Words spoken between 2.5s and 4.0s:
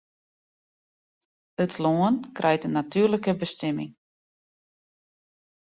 in natuerlike bestimming.